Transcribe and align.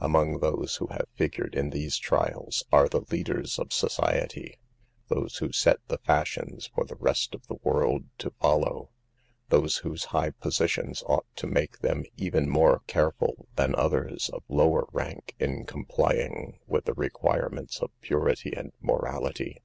Among 0.00 0.38
those 0.38 0.76
who 0.76 0.86
have 0.86 1.08
figured 1.14 1.54
in 1.54 1.68
these 1.68 1.98
trials 1.98 2.64
are 2.72 2.88
the 2.88 3.02
leaders 3.10 3.58
in 3.58 3.68
society; 3.68 4.56
those 5.08 5.36
who 5.36 5.52
set 5.52 5.78
the 5.88 5.98
fashions 5.98 6.70
for 6.74 6.86
the 6.86 6.94
rest 6.96 7.34
of 7.34 7.46
the 7.48 7.58
world 7.62 8.04
to 8.16 8.30
follow; 8.40 8.88
those 9.50 9.76
whose 9.84 10.04
high 10.06 10.30
positions 10.30 11.02
ought 11.06 11.26
to 11.36 11.46
make 11.46 11.80
them 11.80 12.04
even 12.16 12.48
more 12.48 12.80
careful 12.86 13.46
than 13.56 13.74
others 13.74 14.30
of 14.30 14.42
lower 14.48 14.86
rank 14.90 15.34
in 15.38 15.66
complying 15.66 16.60
with 16.66 16.86
the 16.86 16.94
requirements 16.94 17.74
SOCIETY 17.74 17.92
BUYING 18.00 18.00
A 18.00 18.08
SLAVE. 18.08 18.10
225 18.10 18.18
of 18.18 18.42
purity 18.42 18.56
and 18.56 18.72
morality. 18.80 19.62